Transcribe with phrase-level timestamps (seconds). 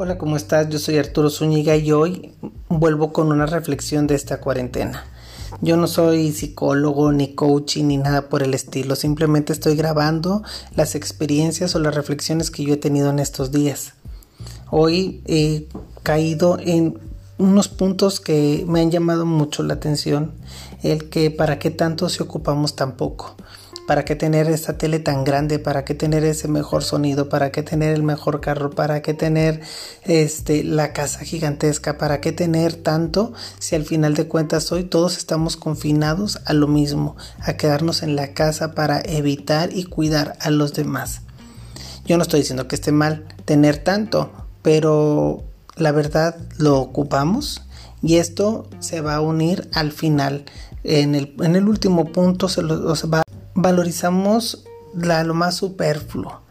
[0.00, 0.68] Hola, ¿cómo estás?
[0.68, 2.32] Yo soy Arturo Zúñiga y hoy
[2.68, 5.04] vuelvo con una reflexión de esta cuarentena.
[5.60, 8.94] Yo no soy psicólogo, ni coach, ni nada por el estilo.
[8.94, 10.44] Simplemente estoy grabando
[10.76, 13.94] las experiencias o las reflexiones que yo he tenido en estos días.
[14.70, 15.66] Hoy he
[16.04, 17.00] caído en
[17.38, 20.30] unos puntos que me han llamado mucho la atención.
[20.84, 23.34] El que para qué tanto se ocupamos tan poco.
[23.88, 25.58] ¿Para qué tener esta tele tan grande?
[25.58, 27.30] ¿Para qué tener ese mejor sonido?
[27.30, 28.68] ¿Para qué tener el mejor carro?
[28.68, 29.62] ¿Para qué tener
[30.02, 31.96] este la casa gigantesca?
[31.96, 36.66] ¿Para qué tener tanto si al final de cuentas hoy todos estamos confinados a lo
[36.66, 41.22] mismo, a quedarnos en la casa para evitar y cuidar a los demás?
[42.04, 44.30] Yo no estoy diciendo que esté mal tener tanto,
[44.60, 45.44] pero
[45.76, 47.62] la verdad lo ocupamos
[48.02, 50.44] y esto se va a unir al final.
[50.84, 53.22] En el, en el último punto se, lo, se va
[53.60, 56.42] valorizamos la, lo más superfluo.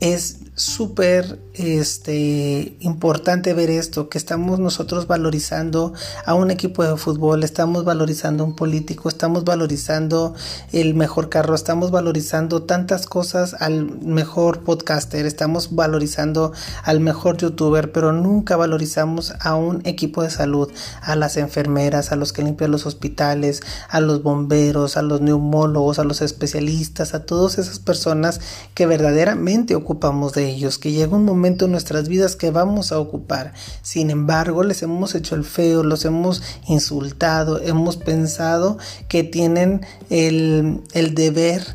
[0.00, 5.94] Es súper este, importante ver esto, que estamos nosotros valorizando
[6.26, 10.34] a un equipo de fútbol, estamos valorizando a un político, estamos valorizando
[10.72, 17.90] el mejor carro, estamos valorizando tantas cosas al mejor podcaster, estamos valorizando al mejor youtuber,
[17.90, 20.70] pero nunca valorizamos a un equipo de salud,
[21.00, 25.98] a las enfermeras, a los que limpian los hospitales, a los bomberos, a los neumólogos,
[25.98, 28.40] a los especialistas, a todas esas personas
[28.74, 33.00] que verdaderamente ocupamos de ellos, que llega un momento en nuestras vidas que vamos a
[33.00, 33.54] ocupar.
[33.82, 40.80] Sin embargo, les hemos hecho el feo, los hemos insultado, hemos pensado que tienen el,
[40.92, 41.74] el deber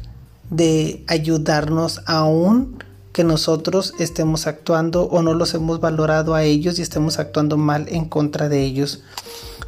[0.49, 6.83] de ayudarnos aún que nosotros estemos actuando o no los hemos valorado a ellos y
[6.83, 9.03] estemos actuando mal en contra de ellos.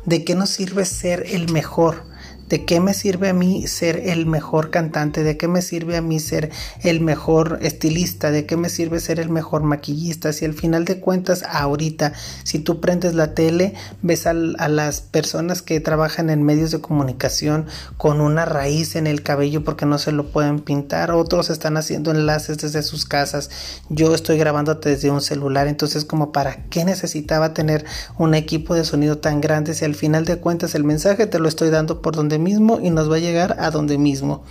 [0.05, 2.03] ¿De qué nos sirve ser el mejor?
[2.49, 5.23] ¿De qué me sirve a mí ser el mejor cantante?
[5.23, 6.49] ¿De qué me sirve a mí ser
[6.81, 8.31] el mejor estilista?
[8.31, 10.31] ¿De qué me sirve ser el mejor maquillista?
[10.31, 15.61] Si al final de cuentas, ahorita, si tú prendes la tele, ves a, las personas
[15.61, 17.65] que trabajan en medios de comunicación
[17.97, 22.11] con una raíz en el cabello porque no se lo pueden pintar, otros están haciendo
[22.11, 23.49] enlaces desde sus casas,
[23.89, 27.85] yo estoy grabando desde un celular, entonces como para qué necesitaba tener
[28.17, 31.47] un equipo de sonido tan grande si al final de cuentas el mensaje te lo
[31.47, 34.43] estoy dando por donde mismo y nos va a llegar a donde mismo.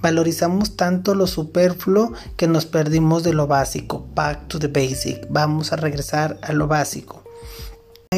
[0.00, 4.06] Valorizamos tanto lo superfluo que nos perdimos de lo básico.
[4.14, 5.26] Back to the basic.
[5.28, 7.17] Vamos a regresar a lo básico.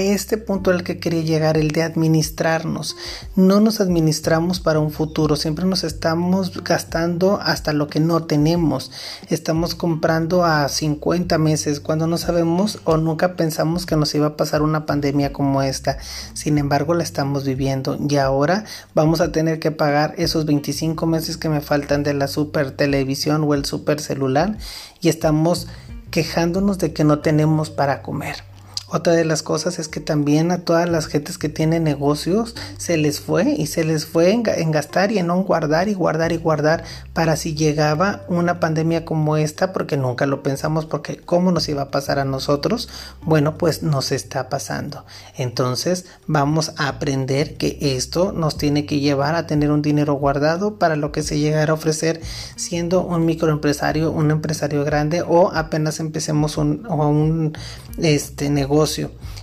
[0.08, 2.96] Este punto al que quería llegar, el de administrarnos.
[3.36, 8.90] No nos administramos para un futuro, siempre nos estamos gastando hasta lo que no tenemos.
[9.28, 14.36] Estamos comprando a 50 meses cuando no sabemos o nunca pensamos que nos iba a
[14.38, 15.98] pasar una pandemia como esta.
[16.32, 21.36] Sin embargo, la estamos viviendo y ahora vamos a tener que pagar esos 25 meses
[21.36, 24.56] que me faltan de la super televisión o el super celular
[25.02, 25.68] y estamos
[26.10, 28.49] quejándonos de que no tenemos para comer.
[28.92, 32.96] Otra de las cosas es que también a todas las gentes que tienen negocios se
[32.96, 36.38] les fue y se les fue en, gastar y en no guardar y guardar y
[36.38, 41.68] guardar para si llegaba una pandemia como esta, porque nunca lo pensamos, porque cómo nos
[41.68, 42.88] iba a pasar a nosotros,
[43.22, 45.04] bueno, pues nos está pasando.
[45.36, 50.78] Entonces vamos a aprender que esto nos tiene que llevar a tener un dinero guardado
[50.78, 52.20] para lo que se llegara a ofrecer
[52.56, 57.56] siendo un microempresario, un empresario grande o apenas empecemos un, un
[57.98, 58.50] este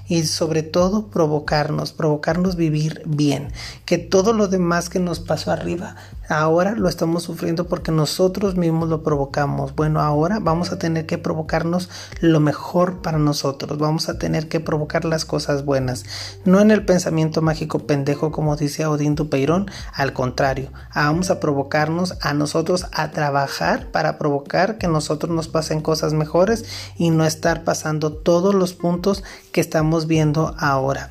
[0.08, 3.52] y sobre todo provocarnos, provocarnos vivir bien,
[3.86, 5.96] que todo lo demás que nos pasó arriba
[6.30, 9.74] Ahora lo estamos sufriendo porque nosotros mismos lo provocamos.
[9.76, 11.90] Bueno, ahora vamos a tener que provocarnos
[12.20, 13.78] lo mejor para nosotros.
[13.78, 16.06] Vamos a tener que provocar las cosas buenas.
[16.44, 19.72] No en el pensamiento mágico pendejo como dice Odín Dupeirón.
[19.94, 25.80] Al contrario, vamos a provocarnos a nosotros a trabajar para provocar que nosotros nos pasen
[25.80, 26.66] cosas mejores
[26.98, 29.24] y no estar pasando todos los puntos
[29.54, 31.10] que estamos viendo ahora.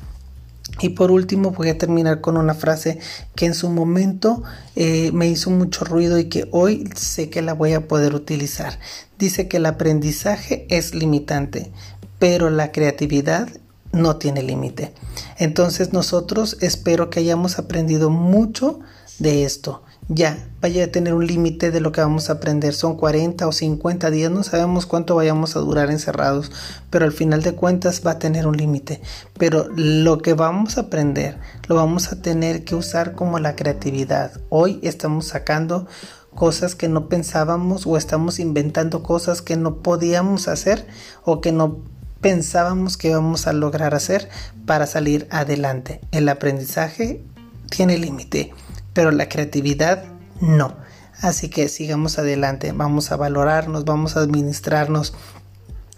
[0.79, 2.99] Y por último voy a terminar con una frase
[3.35, 4.43] que en su momento
[4.75, 8.79] eh, me hizo mucho ruido y que hoy sé que la voy a poder utilizar.
[9.17, 11.71] Dice que el aprendizaje es limitante,
[12.19, 13.49] pero la creatividad
[13.91, 14.93] no tiene límite.
[15.37, 18.79] Entonces nosotros espero que hayamos aprendido mucho
[19.19, 22.73] de esto ya vaya a tener un límite de lo que vamos a aprender.
[22.73, 26.51] Son 40 o 50 días, no sabemos cuánto vayamos a durar encerrados,
[26.89, 29.01] pero al final de cuentas va a tener un límite.
[29.37, 34.31] Pero lo que vamos a aprender lo vamos a tener que usar como la creatividad.
[34.49, 35.87] Hoy estamos sacando
[36.33, 40.87] cosas que no pensábamos o estamos inventando cosas que no podíamos hacer
[41.25, 41.79] o que no
[42.21, 44.29] pensábamos que íbamos a lograr hacer
[44.65, 45.99] para salir adelante.
[46.11, 47.23] El aprendizaje
[47.69, 48.53] tiene límite
[48.97, 50.05] pero la creatividad
[50.41, 50.75] no.
[51.21, 55.13] Así que sigamos adelante, vamos a valorarnos, vamos a administrarnos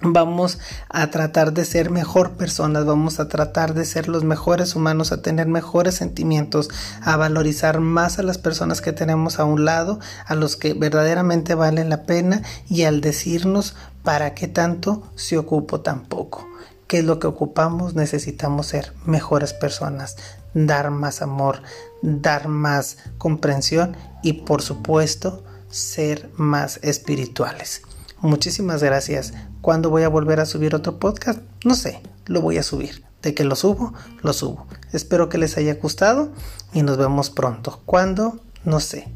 [0.02, 5.12] Vamos a tratar de ser mejor personas, vamos a tratar de ser los mejores humanos,
[5.12, 6.70] a tener mejores sentimientos,
[7.02, 11.54] a valorizar más a las personas que tenemos a un lado, a los que verdaderamente
[11.54, 16.50] valen la pena y al decirnos para qué tanto se ocupo tan poco.
[16.88, 17.94] ¿Qué es lo que ocupamos?
[17.94, 20.16] Necesitamos ser mejores personas,
[20.54, 21.62] dar más amor,
[22.02, 27.82] dar más comprensión y por supuesto ser más espirituales.
[28.22, 29.34] Muchísimas gracias.
[29.62, 31.42] ¿Cuándo voy a volver a subir otro podcast?
[31.64, 33.04] No sé, lo voy a subir.
[33.22, 34.66] De que lo subo, lo subo.
[34.94, 36.32] Espero que les haya gustado
[36.74, 37.82] y nos vemos pronto.
[37.86, 38.40] ¿Cuándo?
[38.64, 39.10] No sé.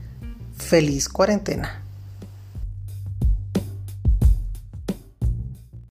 [0.57, 1.82] Feliz cuarentena.